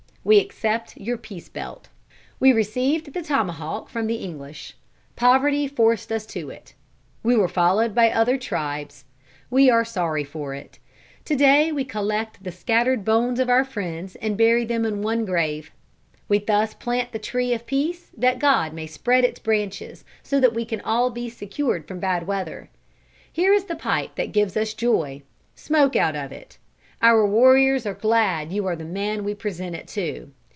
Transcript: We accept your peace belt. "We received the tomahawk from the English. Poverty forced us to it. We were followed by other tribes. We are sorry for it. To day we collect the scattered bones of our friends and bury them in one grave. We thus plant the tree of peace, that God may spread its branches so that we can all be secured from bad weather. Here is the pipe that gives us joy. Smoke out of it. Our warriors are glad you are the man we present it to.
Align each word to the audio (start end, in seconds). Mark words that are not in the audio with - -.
We 0.23 0.39
accept 0.39 0.97
your 0.97 1.17
peace 1.17 1.49
belt. 1.49 1.87
"We 2.39 2.53
received 2.53 3.15
the 3.15 3.23
tomahawk 3.23 3.89
from 3.89 4.05
the 4.05 4.17
English. 4.17 4.77
Poverty 5.15 5.67
forced 5.67 6.11
us 6.11 6.27
to 6.27 6.51
it. 6.51 6.75
We 7.23 7.35
were 7.35 7.47
followed 7.47 7.95
by 7.95 8.11
other 8.11 8.37
tribes. 8.37 9.05
We 9.49 9.67
are 9.71 9.83
sorry 9.83 10.23
for 10.23 10.53
it. 10.53 10.77
To 11.25 11.35
day 11.35 11.71
we 11.71 11.83
collect 11.83 12.43
the 12.43 12.51
scattered 12.51 13.03
bones 13.03 13.39
of 13.39 13.49
our 13.49 13.63
friends 13.65 14.15
and 14.17 14.37
bury 14.37 14.63
them 14.63 14.85
in 14.85 15.01
one 15.01 15.25
grave. 15.25 15.71
We 16.29 16.37
thus 16.37 16.75
plant 16.75 17.13
the 17.13 17.19
tree 17.19 17.51
of 17.55 17.65
peace, 17.65 18.11
that 18.15 18.37
God 18.37 18.73
may 18.75 18.85
spread 18.85 19.25
its 19.25 19.39
branches 19.39 20.05
so 20.21 20.39
that 20.39 20.53
we 20.53 20.65
can 20.65 20.81
all 20.81 21.09
be 21.09 21.29
secured 21.31 21.87
from 21.87 21.99
bad 21.99 22.27
weather. 22.27 22.69
Here 23.33 23.53
is 23.53 23.63
the 23.65 23.75
pipe 23.75 24.13
that 24.17 24.33
gives 24.33 24.55
us 24.55 24.75
joy. 24.75 25.23
Smoke 25.55 25.95
out 25.95 26.15
of 26.15 26.31
it. 26.31 26.59
Our 27.03 27.25
warriors 27.25 27.87
are 27.87 27.95
glad 27.95 28.51
you 28.51 28.67
are 28.67 28.75
the 28.75 28.85
man 28.85 29.23
we 29.23 29.33
present 29.33 29.75
it 29.75 29.87
to. 29.87 30.29